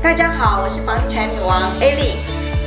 [0.00, 2.14] 大家好，我是房地产女王艾莉。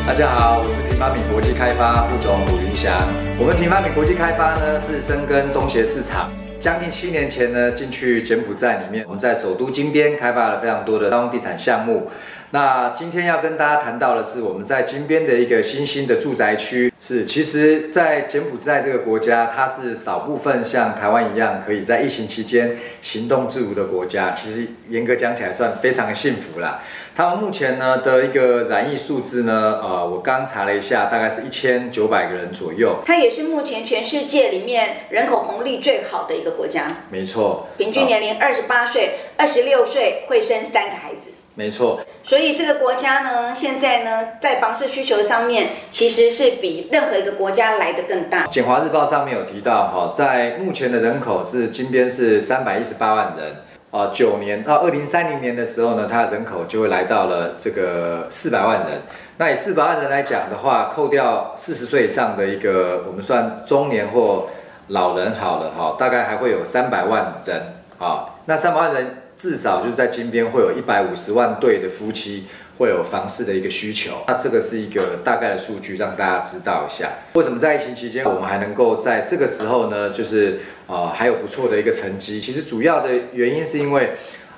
[0.06, 3.08] 大家好，我是平发米国际开发副总鲁云祥。
[3.40, 12.12] 我们平发米国际开发呢是深耕东协市场，将近七年前呢进去柬埔寨里面，我们在首都金边开发了非常多的商用地产项目。
[12.54, 24.32] 那今天要跟大家谈到的是我们在金边的一个新兴的住宅区，是其实，在柬埔寨这个国家，它是少部分像台湾一样可以在疫情期间行动自如的国家。
[24.32, 26.82] 其实严格讲起来，算非常的幸福啦。
[27.16, 32.98] 他们目前呢的一个染疫数字呢，呃，我刚查了一下，大概是一千九百个人左右。
[33.06, 36.86] 它也是目前全世界里面人口红利最好的一个国家。
[37.10, 41.32] 没错，平均年龄二十八岁，二十六岁会生三个孩子。
[41.56, 48.46] 没错，所以这个国家呢，现在呢，在房市需求上面，其实是比任何一个国家来的更大。
[48.46, 53.56] 简华日报上面有提到，哈，在目前的人口是金边是三百一十八万人，
[53.90, 59.02] 啊，九年到二零三零年的时候呢，它的人口就会来到了这个四百万人。
[59.38, 64.48] 那以四百万人来讲的话，扣掉四十岁以上的一个，我们算中年或
[64.90, 69.18] 老人好了，哈，大概还会有三百万人，啊，那三百万人。
[69.42, 72.46] 至少就是在金边会有一百五十万对的夫妻
[72.78, 77.10] 会有房市的一个需求，那这个是一个大概的数据，让大家知道一下。
[77.34, 80.12] 为什么在疫情期间我们还能够在这个时候呢？
[80.12, 82.40] 就是呃还有不错的一个成绩。
[82.40, 84.12] 其实主要的原因是因为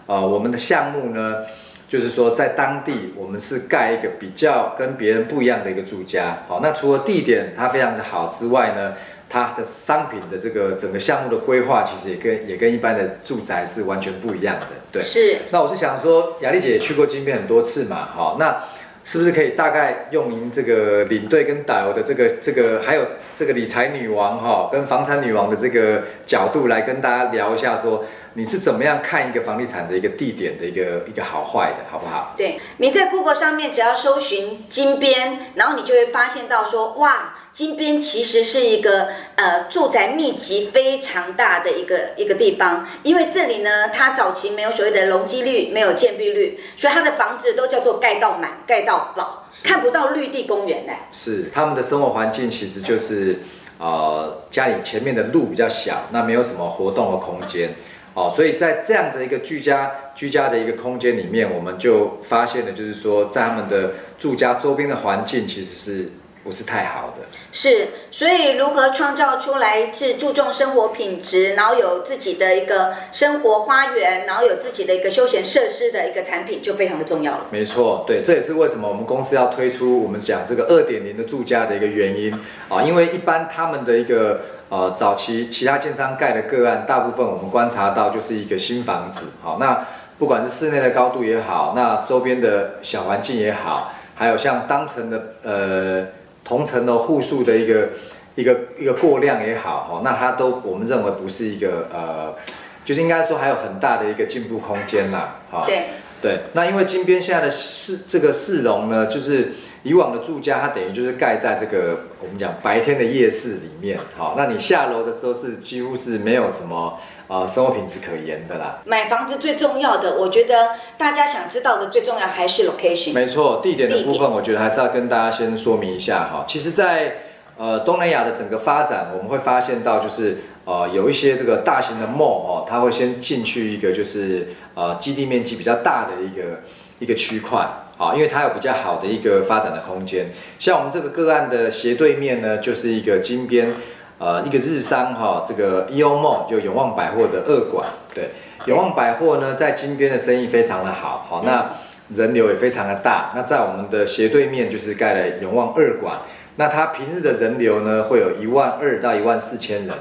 [0.06, 1.46] 呃我们的项目呢，
[1.88, 6.44] 就是说在当地我们是盖一个比较跟别人不一样的一个住家。
[6.50, 8.94] 好，那除了地点它非常的好之外呢？
[9.34, 15.02] 它的商品的这个整个项目的规划，其实也跟也跟一般的住宅是完全不一样的，对。
[15.02, 15.38] 是。
[15.50, 18.64] 那我是想说，雅丽姐也去过金边很多次嘛，哈，那
[19.04, 23.04] 是不是可以大概用您这个领队跟导游的这个这个，还有
[23.36, 32.36] 这个理财女王哈，跟房产女王的这个角度来跟大家聊一下，说你是怎么样看一个房地产的一个地点的一个一个好坏的，好不好？
[32.38, 37.40] 对，你在 Google 上面只要搜寻金边，然后你就会发现到说，哇。
[37.54, 50.94] 金边其实是一个呃住宅密集非常大的一个一个地方，因为这里呢，它早期没有所谓的容积率，没有建蔽率，所以它的房子都叫做盖到满、盖到饱，看不到绿地公园的。
[51.12, 53.42] 是他们的生活环境其实就是
[53.78, 57.70] 呃家里前面的路比较小，那没有什么活动的空间
[58.16, 66.10] 哦，所以在这样子一个居家居家的一个空间里面，我们就发现了，就是说在他们的住家周边的环境其实是。
[66.44, 77.46] 不是太好的，是，所以如何创造出来是注重生活品质，然后有自己的一个生活花园，然后有自己的一个休闲设施的一个产品，就非常的重要了。
[77.50, 82.38] 没错，对，这也是为什么我们公司要推出我们讲这个二点零的住家的一个原因
[82.68, 89.88] 啊，因为一般他们的一个呃早期其他建商盖的个案，大部分我们观察到就是一个新房子，好，那
[90.20, 96.06] 不管是室内的高度也好，那周边的小环境也好，还有像当层的呃。
[96.44, 97.90] 同层的户数的一个
[98.36, 102.36] 一个一个过量也好，哈，那它都我们认为不是一个呃，
[102.84, 105.64] 就是应该说还有很大的一个进步空间呐，哈。
[105.66, 105.84] 对。
[106.22, 106.40] 对。
[106.54, 116.98] 那因为金边现在的市这个市容呢，就是以往的住家，它等于就是盖在这个我们讲白天的夜市里面，好，那你下楼的时候是几乎是没有什么
[117.34, 118.78] 呃生活品质可言的啦。
[118.86, 123.14] 买房子最重要的，我觉得大家想知道的最重要还是 location。
[123.14, 126.46] 没错，地点的部分，我觉得还是要跟大家先说明一下哈。
[126.48, 127.16] 其实，在
[127.58, 136.62] 呃东南亚的整个发展，我们会发现到就是呃有一些这个大型的 mall 哦，它会先进去一个就是呃基地面积比较大的一个
[137.00, 137.68] 一个区块
[137.98, 140.28] 啊，因为它有比较好的一个发展的空间。
[140.60, 143.74] 像我们这个个案的斜对面呢，就是一个金边。
[144.20, 148.30] 呃，一个日商哈，这个 E O Mall 就永旺百货的二馆，对，
[148.68, 151.72] 永旺百货呢在金边的生意非常的好，好，那
[152.16, 153.32] 人流也非常的大。
[153.36, 156.16] 那在我们的斜对面就是盖了永旺二馆，
[156.56, 159.96] 那它平日的人流呢会有一万二到一万四千人，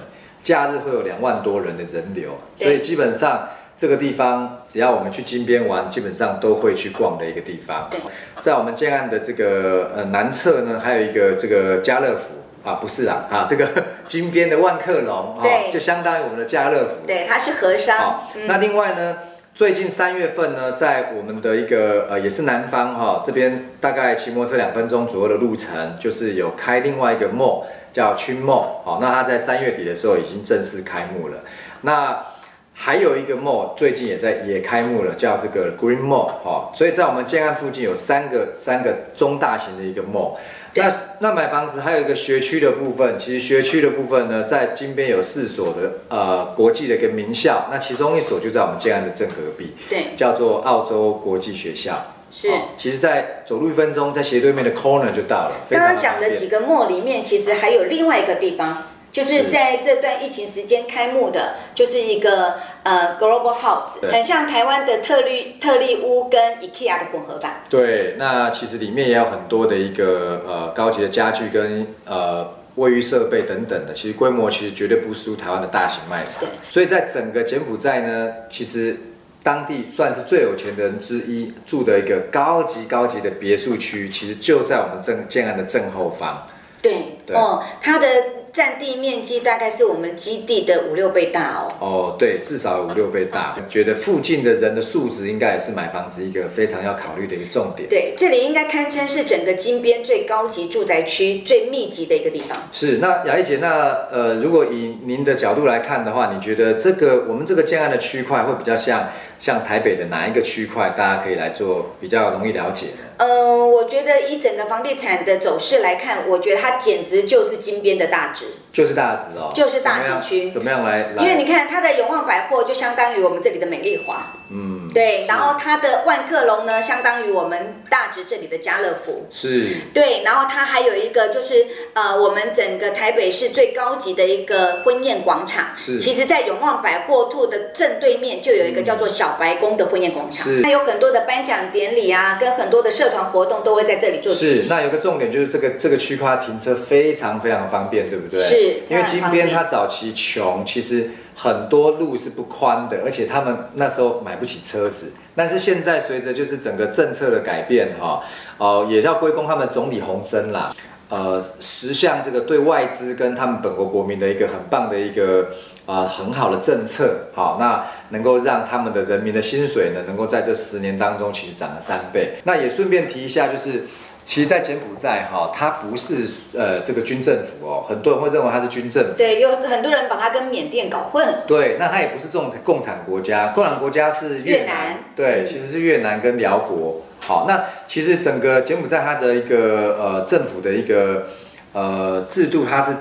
[0.45, 7.89] 假日会有两万多人的人流，所以基本上这个地方只要我们去金边玩，基本上都会去逛的一个地方。
[8.37, 12.42] 在我们建案的这个呃南侧呢，还有一个这个家乐福。
[12.65, 13.69] 啊，不是啊，啊，这个
[14.07, 17.99] 金边的万客隆，对，就相当于我们的家乐福，对，它是和商。
[17.99, 19.19] 好，那另外呢，
[19.55, 31.39] 最近三月份呢，在我们的一个呃，也是南方哈，这边大概骑摩托车两分钟左右的路程，就是有开另外一个 mall 叫 Chin Mall，好，那它在三月底的时候已经正式开幕了。
[31.83, 32.27] 那
[32.75, 40.37] 还有一个 mall 最近也在也开幕了，叫这个 Green Mall，哈，所以在我们建安附近有三个三个中大型的一个 mall。
[40.75, 52.15] 那那买房子还有一个学区的部分，其实学区的部分呢，在金边有四所的呃国际的一个名校，那其中一所就在我们建安的正隔壁，对，叫做澳洲国际学校。
[52.35, 55.57] 是哦其实，在走路一分钟，在斜对面的 corner 就到了。
[55.69, 67.63] 刚刚讲的几个 mall 里面，其实还有另外一个地方，就是是在这段疫情时间开幕的，就是一个呃 Global House，很像台湾的特利特利屋跟 IKEA 的混合版。
[67.69, 76.49] 对，那其实里面也有很多的一个呃高级的家具跟呃卫浴设备等等的，其实规模其实绝对不输台湾的大型卖场对。
[76.71, 78.97] 所以在整个柬埔寨呢，其实
[79.43, 86.49] 当地算是最有钱的人之一，住的一个高级高级的别墅区，其实就在我们正建安的正后方。
[86.81, 88.07] 对，对哦，它的
[88.53, 91.73] 占地面积大概是我们基地的五六倍大哦。
[91.81, 93.57] 哦，对，至少有五六倍大。
[93.67, 97.89] 觉得附近的人的素质应该也是买房子一个非常要考虑的一个重点。
[97.89, 102.59] 对，这里应该堪称是整个金边最高级住宅区、最密集的一个地方。
[102.73, 109.09] 是，那雅丽姐，那呃，如果以您的角度来看的话，你觉得这个我们这个建案的区块会比较像
[109.39, 110.91] 像台北的哪一个区块？
[110.91, 113.05] 大家可以来做比较容易了解呢？
[113.25, 118.47] 嗯，我觉得以整个房地产的走势来看，我觉得它简直就是金边的大值。
[118.73, 120.51] 就是大直哦，就是大直区。
[120.51, 121.23] 怎么样来来？
[121.23, 129.27] 因为你看它的永旺百货就相当于我们这里的美丽华，嗯，对，然后它的万客隆呢，相当于我们大直这里的家乐福。
[129.31, 129.77] 是。
[129.93, 135.99] 对，然后它还有一个就是呃，我们整个台北市最高级的一个婚宴广场，是。
[135.99, 140.63] 其实在永旺百货兔的正对面就有一个叫做小白宫的婚宴广场，是。
[140.63, 144.33] 它有很多的颁奖典礼啊，跟很多的社团活动都会在这里做。
[144.33, 148.41] 是，那有个重点就是这个这个区块停车非常非常方便，对不对？
[148.43, 155.13] 是因为金边它早期穷，其实很多路是不宽的，而且他们那时候买不起车子。
[155.35, 158.23] 但是现在随着就是整个政策的改变，哈，
[158.59, 160.71] 哦、也要归功他们总理洪森啦。
[161.09, 165.49] 呃，十项这个对外资跟他们本国国民的一个很棒的一个
[165.85, 172.37] 呃很好的政策，好，那能够让他们的人民的薪水呢，能够在这十年当中其实涨了三倍。
[172.45, 173.85] 那也顺便提一下，就是
[174.25, 179.15] 其实，在柬埔寨哈，它不是呃这个军政府哦，很多人会认为它是军政府。
[179.17, 181.45] 对，有很多人把它跟缅甸搞混了。
[181.47, 187.03] 对，那它也不是共产共产国家，共产国家是越越南对，嗯其实是越南跟辽国。
[187.21, 191.27] 好，那其实整个柬埔寨它的一个呃政府的一个
[191.73, 192.93] 呃制度，它是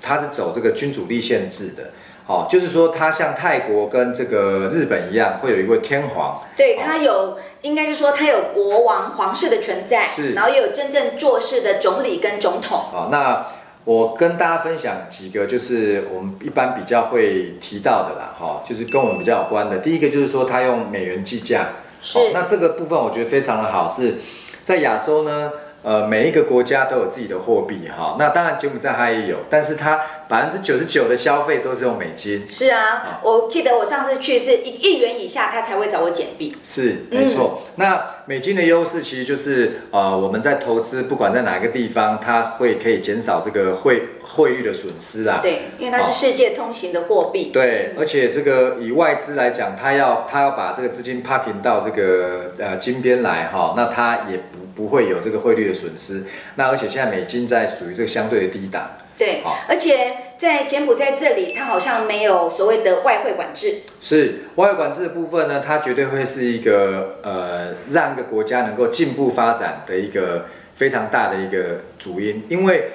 [0.00, 1.90] 它是走这个君主立宪制的。
[2.28, 6.42] 好，就是说它像泰国跟这个日本一样，会有一位天皇。
[6.54, 12.78] 对，它有，应该是说它有国王、皇室的存在，是然后也有真正做事的总理跟总统。
[12.78, 13.46] 好，那
[13.84, 19.78] 我跟大家分享几个，就是我们一般比较会提到的啦，哈，就是跟我们比较有关的。
[19.78, 21.68] 第一个就是说，它用美元计价，
[22.02, 24.16] 是好那这个部分我觉得非常的好，是
[24.62, 25.50] 在亚洲呢。
[25.82, 36.52] 呃，每一个国家都有自己的货币哈，那当然柬埔寨它也有，但是它百分之九十九的消费都是用美金，是啊，我记得我上次去是一一元以下，他才会找我减币。
[36.62, 37.62] 是没错。
[37.76, 45.38] 那美金的优势其实就是呃，我们在投资不管在哪一个地方，它会可以减少这个汇汇率的损失啦。
[45.40, 47.50] 对，因为它是世界通行的货币。
[47.52, 56.22] 对，而且这个以外资来讲，他要他要把这个资金 parking 到这个呃金边来哈，那他也不不会有这个汇率的损失。
[56.54, 58.82] 那而且现在美金在属于这个相对的低档，
[59.18, 63.80] 对，而且在柬埔寨这里，它好像没有所谓的外汇管制。
[64.00, 70.46] 是外汇管制的部分呢，它绝对会是一个呃让一个国家能够进步发展的一个
[70.76, 72.90] 非常大的一个主因，因为。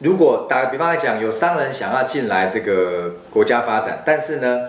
[0.00, 4.62] 如果打个比方来讲，有商人想要进来这个国家发展，但是呢，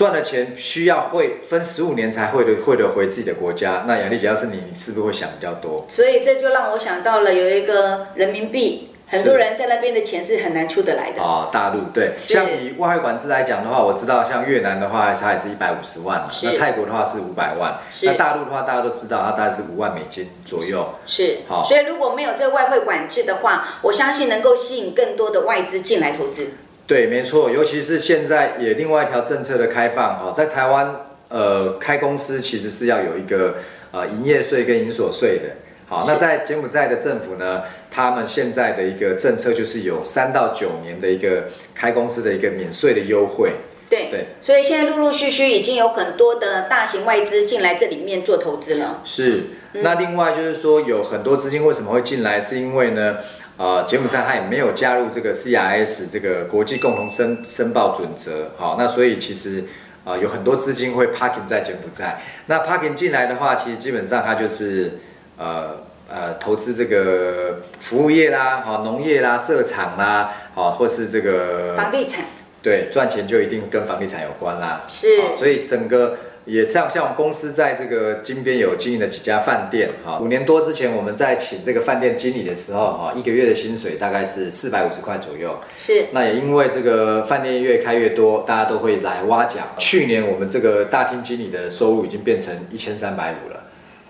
[0.00, 5.84] 赚的钱需要汇分十五年才汇的汇得回自己的国家，那雅丽姐要是你，你是不是会想比较多？
[5.90, 11.22] 所以这就让我想到了有一个人民币，很多人在那边的钱是很难出得来的。
[11.22, 20.94] 啊、大陆对，像以外汇管制来讲的话，我知道像越南的话，它也是一百五十万嘛，那泰国的话是五百万，那大陆的话大家都知道，它大概是五万美金左右。
[21.06, 26.52] 是好，所以如果没有这个外汇管制的话，我相信能够吸引更多的外资进来投资。
[26.90, 30.92] 对，没错，尤其是现在也另外一条政策的开放哈，在台湾
[31.28, 33.58] 呃开公司其实是要有一个
[33.92, 35.54] 呃营业税跟营所税的。
[35.88, 41.44] 好，那在柬埔寨的政府呢，他们现在的一个政策就是有三到九年的一个
[41.76, 43.52] 开公司的一个免税的优惠。
[43.88, 49.00] 对，对所以现在陆陆续续已经有很多的大型外资进来这里面做投资了。
[49.04, 49.42] 是，
[49.74, 53.18] 那另外就是说，有很多资金为什么会进来，是因为呢，
[53.60, 59.64] 呃，柬埔寨它也没有加入这个 CRS 这个国际共同申申报准则，好，那所以其实
[60.02, 62.22] 呃有很多资金会 parking 在柬埔寨。
[62.46, 65.00] 那 parking 进来的话，其实基本上它就是
[65.36, 65.76] 呃
[66.08, 72.24] 呃投资这个服务业啦，好，农业啦、设厂啦，好，或是这个房地产
[72.62, 74.84] 对，赚钱就一定跟房地产有关啦。
[74.90, 76.16] 是好所以整个
[76.46, 85.58] 也像像我们公司在这个金边有经营了几家饭店，哈，五年多之前我们在请这个饭店经理的时候，哈，一个月的薪水大概是四百五十块左右。
[85.76, 89.60] 是，那也因为这个饭店越开越多，大家都会来挖角。
[89.78, 93.59] 去年我们这个大厅经理的收入已经变成一千三百五了。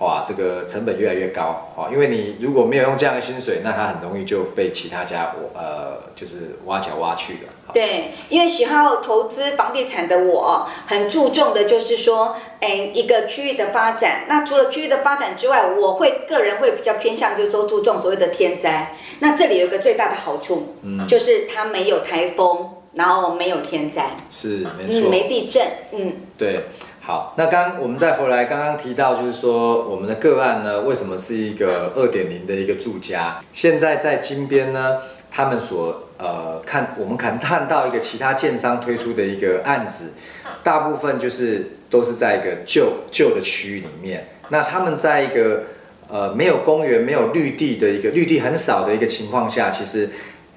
[0.00, 7.50] 哇，这个成本越来越高哦，因为你如果没有用这样的薪水，那它很容易就被其他家我呃就是挖角挖去了。
[7.74, 14.24] 对，因为喜好投资房地产的我，很注重的就是说，哎，一个区域的发展。
[14.26, 18.96] 那除了区域的发展之外，我会个人会比较偏向，就是说注重所谓的天灾。
[19.18, 26.60] 那这里有一个最大的好处，嗯，就是它没有台风，然后没有天灾，是没错，没地震，嗯，对。
[27.02, 33.40] 好，那刚我们再回来，刚刚提到就是说我们的个案呢，为什么是一个二点零的一个住家？
[33.54, 34.98] 现在在金边呢，
[35.30, 40.12] 他们所呃看，我们看看到一个其他建商推出的一个案子，
[40.62, 44.28] 大部分就是都是在一个旧旧的区域里面。
[44.50, 45.62] 那他们在一个
[46.08, 50.10] 呃没有公园、没有绿地的一个绿地很少的一个情况下，其实。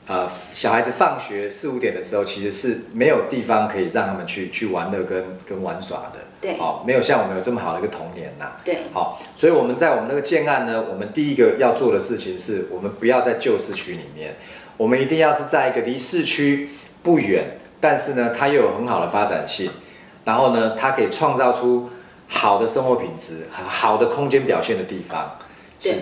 [0.05, 6.19] 呃，小孩子放学四五点的时候，其实是没有地方可以让他们去去玩乐跟跟玩耍的。
[6.41, 8.51] 对，好，没有像我们有这么好的一个童年呐。
[8.65, 14.36] 对，好，所以我们在我们那个建案呢，我们第一个要做的事情是，我们不要在旧市区里面，
[14.75, 19.72] 我们一定要是在一个离市区不远，但是呢，它又有很好的发展性，
[20.25, 21.89] 然后呢，它可以创造出
[22.27, 25.38] 好的生活品质、好的空间表现的地方。
[25.81, 25.95] 对。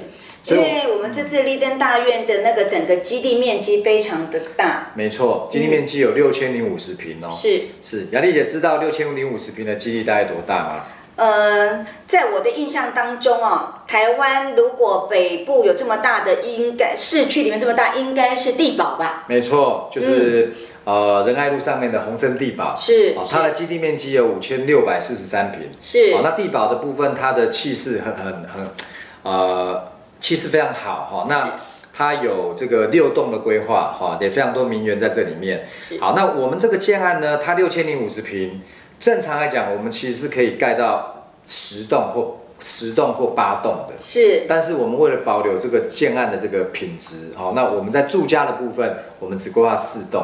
[0.48, 7.30] 因为我们这次立登大院的那个整个基地面积非常的大，没错，基地面积有六千零五十平哦。
[7.30, 10.86] 是是，雅丽姐知道六千零五十平的基地大概多大吗？
[11.18, 19.26] 嗯，在我的印象当中哦，台湾如果北部有这么大的，应该市区里面这么大，应该是地堡吧？
[19.28, 20.52] 没错，就是
[20.86, 28.70] 呃仁爱路上面的宏生地堡，是它的基地面积有五千六百四十三平，是那地堡的部分，它的气势很很很
[29.22, 29.91] 呃。
[30.22, 31.60] 气势非常好哈，那
[31.92, 35.68] 它有这个六栋的规划哈，也非常多名媛在这里面。
[36.00, 38.62] 好，那我们这个建案呢，它六千零五十平，
[39.00, 43.96] 正常来讲，我们其实是可以盖到十栋或十栋或八栋的。
[44.00, 50.24] 是，但是我们为了保留这个建案的这个品质，好，那我们在住家的部分，我们只规划四栋。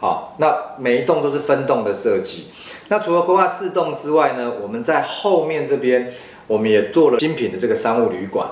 [0.00, 2.48] 好，那每一栋都是分栋的设计。
[2.88, 6.12] 那除了规划四栋之外呢，我们在后面这边，
[6.46, 8.48] 我们也做了精品的这个商务旅馆。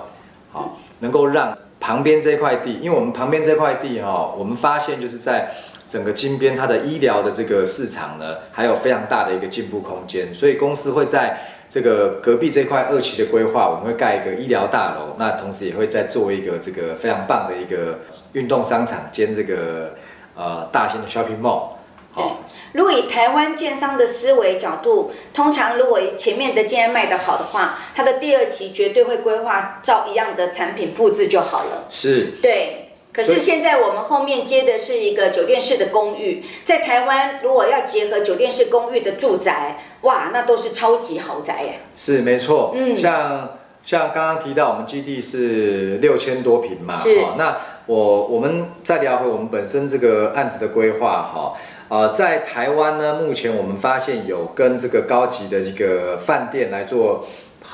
[1.00, 5.50] 能够让旁边这块地，因为我们旁边这块地哈，我们发现就是在
[5.88, 18.00] 整个金边，它的医疗的这个市场呢，还有非常大的一个进步空间，所以公司会在这个隔壁这块二期的规划，我们会盖一个医疗大楼，那同时也会再做一个这个非常棒的一个
[18.32, 19.94] 运动商场兼这个
[20.34, 21.75] 呃大型的 shopping mall。
[22.16, 22.24] 对，
[22.72, 31.84] 如果以台湾建商的思维角度，通常如果前面的建案卖得好的话，它的第二期绝对会规划照一样的产品复制就好了。
[31.88, 32.82] 是，对。
[33.12, 41.80] 可是现在我们后面接的是一个酒店式的公寓，在台湾如果要结合酒店式公寓的住宅，哇，那都是超级豪宅耶。
[41.96, 42.74] 是，没错。
[42.74, 43.56] 嗯，像
[43.86, 47.36] 像刚刚提到我们基地是六千多平嘛，哦。
[47.38, 51.54] 那我我们再聊回我们本身这个案子的规划哈。
[51.88, 57.24] 呃，在台湾呢，目前我们发现有跟这个高级的一个饭店来做。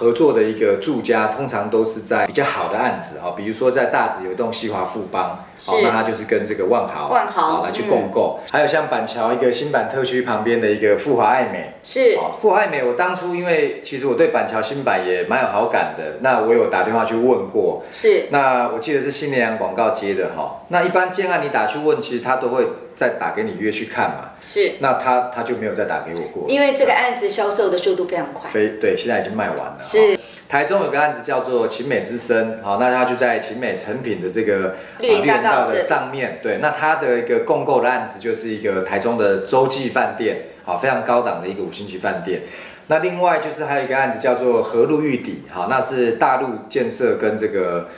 [0.02, 29.78] 合作的一个住家，通常都是在比较好的案子哈，比如说在大直有一栋西华富邦，好，那他就是跟这个万豪万豪来去共购，还有像板桥一个新板特区旁边的一个富华爱美，是，富华爱美，我当初因为其实我对板桥新板也蛮有好感的，那我有打电话去问过，是，那我记得是新年阳广告接的哈，那一般建案你打去问，其实他都会再打给你约去看嘛，是，那他他就没有再打给我过，因为这个案子销售的速度非常快，非对，现在已经卖完了。
[29.84, 30.18] 是，
[30.48, 42.42] 台中有个案子叫做晴美之声，好，那它就在晴美成品的这个绿园大道的上面，对，那它的一个共购的案子就是一个台中的洲际饭店，好，非常高档的一个五星级饭店。
[42.88, 47.88] 那另外就是还有一个案子叫做河路玉底，好，那是大陆建设跟这个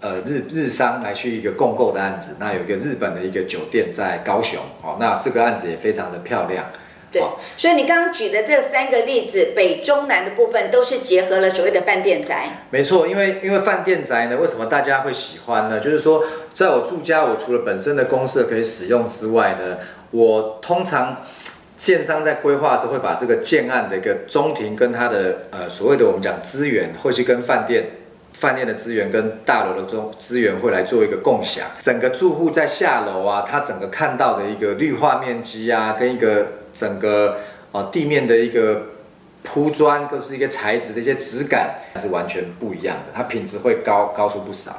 [0.00, 6.66] 呃日日商来去一个共购的案子，那有一个日本的一个酒店在高雄，哦，那这个案子也非常的漂亮。
[7.12, 7.22] 对，
[7.56, 12.64] 所以你刚刚举的这三个例子，北中南的部分都是结合了所谓的饭店宅。
[12.70, 15.78] 没错，因为因为饭店宅呢，为什么大家会喜欢呢？
[15.78, 19.78] 就是说，在我住家，我除了本身的公社可以使用之外呢，
[20.10, 21.24] 我通常
[21.76, 27.88] 建商在规划的时候会把这个建案的一个中庭跟它的呃所谓的我们讲资源，会去跟饭店
[28.38, 31.66] 饭店的资源跟大楼的中资源会来做一个共享。
[31.80, 37.38] 整个住户在下楼啊，他整个看到的一个绿化面积啊，跟一个整个
[37.72, 38.82] 呃地面的一个
[39.42, 44.72] 铺砖，各是一个材质的一些质感是完全不一样的，它品质会高高出不少。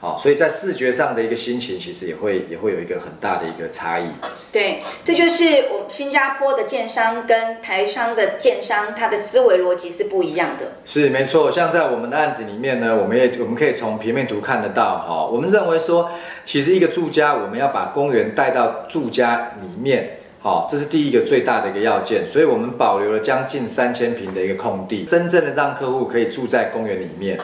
[0.00, 4.04] 好，所以在视觉上的一个心情，其实也会也会有一个很大的一个差异。
[4.52, 10.66] 对，这就是我们新加坡的建商跟台商的建商，他的思维逻辑是不一样的。
[10.84, 15.26] 是没错，像在我们的案子里面呢，我们也我们可以从平面图看得到哈。
[15.26, 16.08] 我们认为说，
[16.44, 22.28] 其实一个住家，我们要把公园带到住家里面，好，这是第一个最大的一个要件。
[22.28, 27.36] 所以我们保留了将近三千平的一个空地，真正的让客户可以住在公园里面。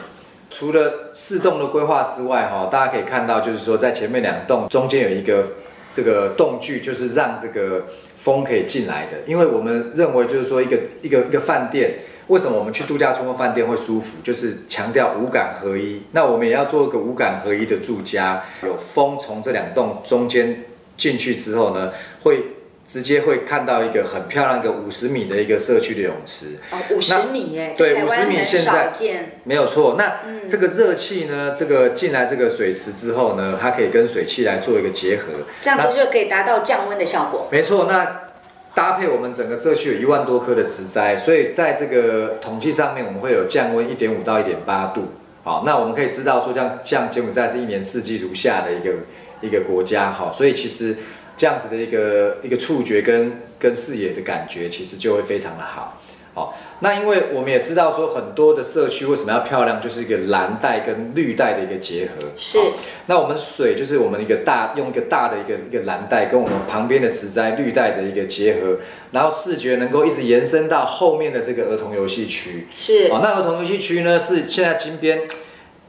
[0.57, 5.47] 除了四栋的规划之外，哈，大家可以看到，就是说在前面两栋中间有一个
[5.91, 9.17] 这个洞距，就是让这个风可以进来的。
[9.25, 11.95] 因为我们认为，就是说一个一个一个饭店，
[12.27, 16.03] 为什么我们去度假村饭店会舒服，就是强调五感合一。
[16.13, 20.63] 那我们也要做一个五感合一的住家，有风从这两栋中间
[20.95, 21.91] 进去之后呢，
[22.23, 22.54] 会。
[22.87, 29.95] 直接会看到一个很漂亮一个五十米的一个社区的泳池哦，五十米耶，对，五十米现在见，没有错。
[29.97, 35.23] 那这个热气呢，这个进来这个水池之后呢，它可以跟水汽来做一个结合，
[35.63, 37.47] 这样子就可以达到降温的效果。
[37.51, 38.29] 没错，那
[38.75, 45.05] 搭配我们整个社区有一万多棵的植栽，所以在这个统计上面，我们会有降温一点五到一点八度。
[45.43, 48.93] 好，那我们可以知道说，像像柬埔寨是一年四季如夏的一个
[49.41, 50.95] 一个国家，好，所以其实。
[51.37, 56.01] 这样子的一个一个触觉跟跟视野的感觉，其实就会非常的好。
[56.33, 62.27] 好，那因为我们也知道说很多的社区为什么要漂亮，就是一个蓝带跟绿带的一个结合。
[62.37, 62.59] 是。
[63.05, 68.77] 那我们水就是我们一个大用一个大的一个一个蓝带跟我们旁边的植栽绿带的一个结合，
[69.13, 72.67] 然后视觉能够一直延伸到后面的这个儿童游戏区。
[72.73, 73.07] 是。
[73.09, 75.21] 哦，那儿童游戏区呢是现在金边。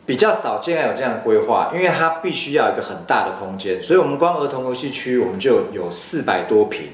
[0.06, 6.90] 比较少见有这样的规划，因为它必须要一个很大的空间，所以我们光儿童游戏区我们就有四百多平，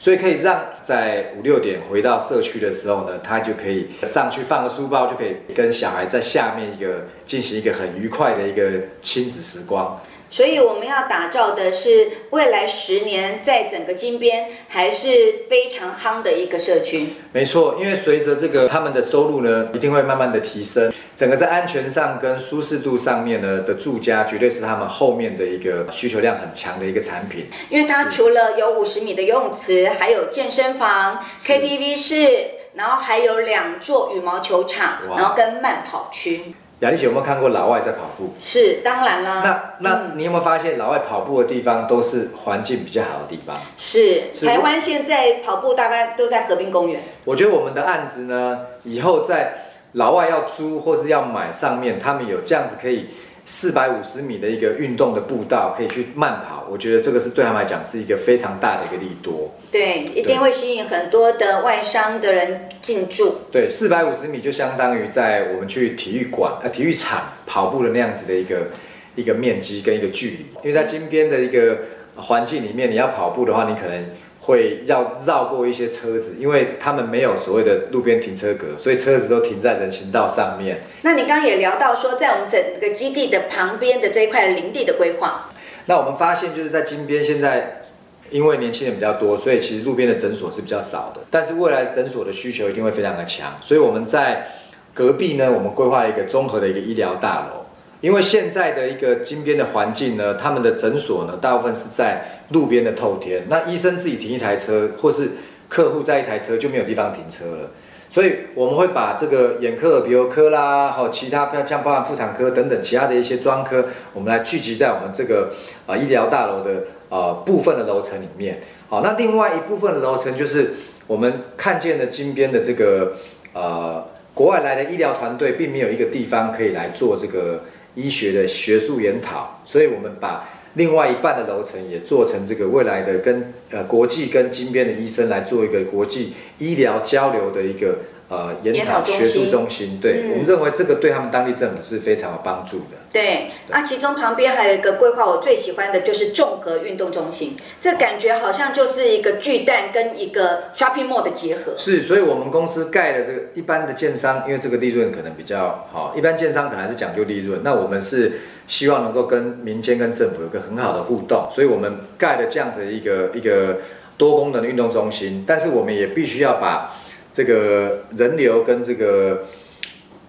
[0.00, 8.68] 所以可以让在五六点回到社区的时候呢，他就可以上去放个书包，就可以跟小孩在下面一个进行一个很愉快的一个
[9.00, 10.00] 亲子时光。
[10.30, 17.14] 所以我们要打造的是未来十年在整个金边还是非常夯的一个社区。
[17.32, 20.92] 没错，因为随着这个他们的收入呢，一定会慢慢的提升。
[21.16, 27.46] 整个在安全上跟舒适度上面呢的住家，绝对是他们后面的一个需求量很强的一个产品。
[27.70, 32.28] 因为它除了有五十米的游泳池，还有健身房、KTV 室，
[32.74, 36.54] 然后还有两座羽毛球场，然后跟慢跑区。
[36.80, 38.32] 雅丽姐有没有看过老外在跑步？
[38.40, 39.42] 是，当然啦。
[39.42, 43.56] 那那你有没有发现老外跑步的地方都是环境比较好的地方？
[43.76, 47.02] 是，台湾现在跑步大概都在河滨公园。
[47.24, 53.08] 我觉得我们的案子呢，以后在老外要租或是要买上面，他们有这样子可以。
[53.50, 59.54] 四百五十米的一个运动的步道，可以去慢跑，我觉得这个是对他们来讲是一个非常大的一个利多。
[59.70, 63.38] 对，一定会吸引很多的外商的人进驻。
[63.50, 68.66] 对，四百五十米就相当于在我们去体育馆、呃体育场跑步的那样子的一个
[69.14, 70.36] 一个面积跟一个距离。
[70.62, 71.78] 因为在金边的一个
[72.16, 74.04] 环境里面，你要跑步的话，你可能。
[74.48, 80.80] 会要绕过一些车子，因为他们没有所谓的路边停车格，所以车子都停在人行道上面。
[81.02, 85.50] 那你刚刚也聊到说，在我们整个基地的旁边的这一块林地的规划。
[85.84, 87.82] 那我们发现就是在金边现在，
[88.30, 91.20] 因为年轻人比较多，所以其实路边的诊所是比较少的。
[91.30, 94.48] 但是未来诊所的需求一定会非常的强，所以我们在
[94.94, 97.67] 隔壁呢，我们规划了一个综合的一个医疗大楼。
[98.00, 105.30] 因为现在的一个金边的环境呢，他们的诊所呢，大部分是在路边的透天，那医生自己停一台车，或是
[105.68, 107.70] 客户在一台车，就没有地方停车了。
[108.08, 115.52] 所以我们会把这个眼科、耳鼻喉科啦，还有其他像包含妇产科等等其他的一些专科，我们来聚集在我们这个
[115.86, 118.60] 啊医疗大楼的呃部分的楼层里面。
[118.88, 120.74] 好，那另外一部分的楼层就是
[121.08, 123.14] 我们看见的金边的这个
[123.52, 127.64] 呃国外来的医疗团队，并没有一个地方可以来做这个。
[127.98, 137.98] 医学的学术研讨，所以我们把另外一半的楼层也做成这个未来的跟呃国际跟金边的医生来做一个国际医疗交流的一个。
[138.28, 142.98] 呃，研讨学术中心，对我们认为这个对他们当地政府是非常有帮助的。
[143.10, 151.72] 对，啊，其中旁边还有一个规划，我最喜欢的就是综合运动中心，这感觉好像就是一个巨蛋跟一个 shopping mall 的结合。
[151.78, 163.78] 是，所以我们公司盖的这个一般的建商，因为这个利润可能比较好，一般建商可能还是讲究利润，那我们是希望能够跟民间跟政府有个很好的互动，所以我们盖了这样子一个一个
[164.18, 166.94] 多功能的运动中心，但是我们也必须要把。
[167.38, 169.44] 这个人流跟这个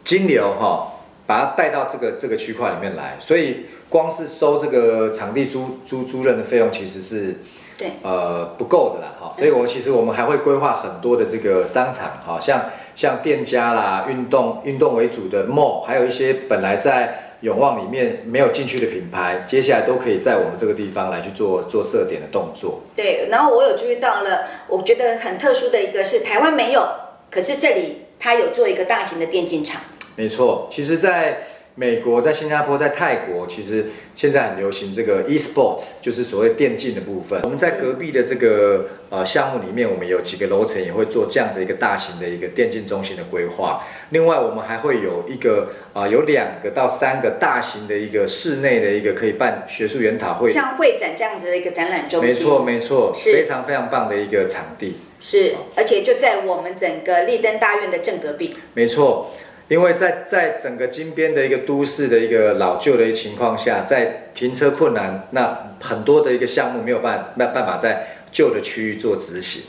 [0.03, 0.93] 金流哈，
[1.25, 7.37] 把它带到这个这个区块里面来，所以光是收这个场地租租租赁的费用其实是
[7.75, 22.81] 对呃不够的啦哈，所以我们其实我们还会规划很多的这个商场，哈，像像店家啦、运动运动为主的 mall，还有一些本来在永旺里面没有进去的品牌，接下来都可以在我们这个地方来去做做设点的动作。
[22.95, 26.87] 对，然后我有注意到了，我觉得很特殊的一个是台湾没有，
[27.31, 29.81] 可是这里它有做一个大型的电竞场。
[30.15, 31.43] 没错，其实，在
[31.75, 37.39] 美国、在新加坡、在泰国，其实现在很流行这个 e-sports，就是所谓电竞的部分。
[37.43, 43.85] 我们在隔壁的这个呃项目里面，我们有几个楼层也会做这样子一个大型的一个电竞中心的规划。
[44.09, 52.27] 另外，我们还会有一个啊，有两个到三个大型的一个室内的一个可以办学术研讨会，像会展这样子的一个展览中心。
[52.27, 54.97] 没错，没错，是非常非常棒的一个场地。
[55.21, 58.53] 是，而且就在我们整个立登大院的正隔壁。
[58.73, 59.31] 没错。
[59.69, 69.61] 因为在在整个金边的一个都市的一个老旧的一个情况下，在停车困难，那很多的一个项目没有办没有办法在旧的区域做执行，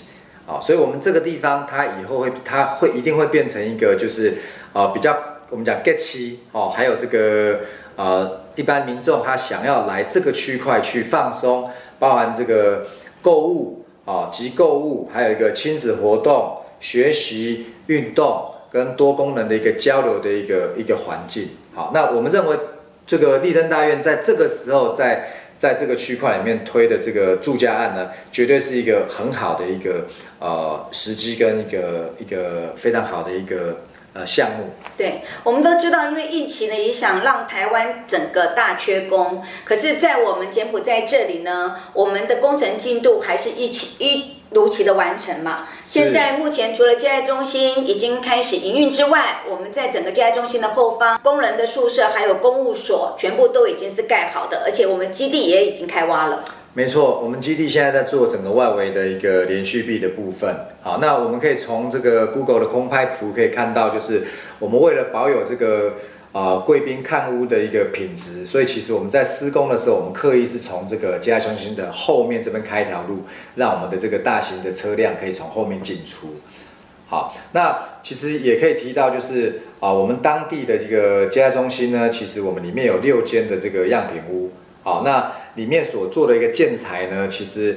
[0.46, 4.38] 啊，所以我们这个地方它以后会它会一定会变成一个就是
[4.72, 5.14] 呃比较
[5.50, 7.60] 我们讲 get 期哦，还有这个
[7.96, 12.86] 呃一般民众他想要来这个区块去放松，包含这个
[13.20, 18.46] 购物啊及购物，还有一个亲子活动、学习、运动。
[18.70, 22.56] 跟多功能的一个交流的一个一个环境，好，那我们认为
[23.06, 25.28] 这个立登大院在这个时候在
[25.58, 30.06] 在这个区块里面推的这个住家案呢，绝对是一个很好的一个
[30.38, 33.80] 呃时机跟一个一个非常好的一个
[34.14, 34.70] 呃项目。
[34.96, 39.42] 对，我们都知道，因为疫情的影响，让台湾整个大缺工。
[39.64, 44.39] 可是，在我们柬埔寨这里呢，我们的工程进度还是一起一。
[44.50, 45.66] 如期的完成嘛？
[45.84, 56.44] 现在目前除了接待中心已经开始营运之外，我们在整个接待中心的后方，工人的宿舍还有公务所，全部都已经是盖好的，而且我们基地也已经开挖了。
[56.72, 60.54] 没错，我们基地现在在做整个外围的一个连续壁的部分。
[60.82, 64.24] 好，那我们可以从这个 Google 的空拍图可以看到，就是
[64.58, 65.94] 我们为了保有这个。
[66.32, 73.24] 啊，贵宾看屋的一个品质，所以其实我们在施工的时候，我们刻意是从这个接待中心的后面这边开一条路，
[73.56, 76.36] 让我们的这个大型的车辆可以从后面进出。
[77.08, 84.52] 好，那其实也可以提到，就是啊，我们当地的这个接待中心呢，其实我们里面有六间的这个样品屋。
[84.84, 87.76] 好，那里面所做的一个建材呢，其实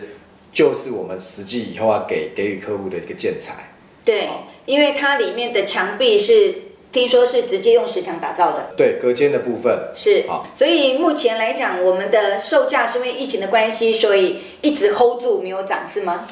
[0.52, 3.72] 就是我们实际以后要给给予客户的一个建材。
[4.06, 4.30] 对，
[4.68, 6.63] 因为它里面的墙壁是。
[6.94, 16.28] 听说是直接用石墙打造的，对，隔间的部分是好，所以目前来讲，我们的售价是因为疫情的关系，所以一直 hold 住没有涨，是吗？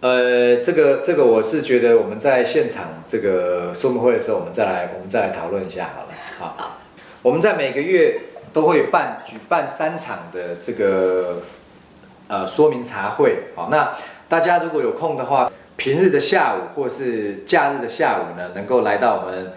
[0.00, 6.08] 呃，这个这个我是觉得我们在现场这个说明会的时候，我们再来我们再来讨论一下好了。
[6.40, 6.78] 好，
[7.22, 8.18] 我们在每个月
[8.52, 11.42] 都会办举办三场的这个
[12.26, 13.96] 呃说明茶会，好，那
[14.28, 19.52] 大家如果有空的话，平日的下午或是假日的下午呢，能够来到我们。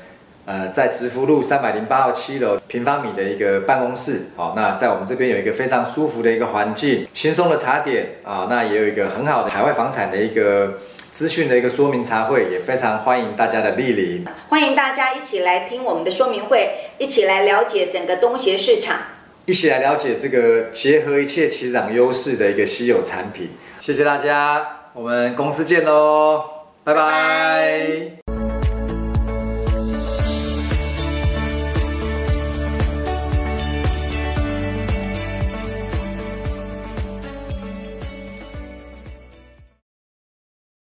[0.46, 10.80] 呃，在直福路三百零八号七楼平方米的一个办公室，好，那在我们这边有一个非常舒服的一个环境，轻松的茶点啊，那也有一个很好的海外房产的一个
[11.12, 18.98] 资讯的一个说明茶会，也非常欢迎大家的莅临，欢迎大家一起来听我们的说明会，一起来了解整个东协市场，
[19.46, 23.52] 一起来了解这个结合一切起涨优势的一个稀有产品。
[23.80, 26.44] 谢谢大家，我们公司见喽，
[26.84, 28.21] 拜拜。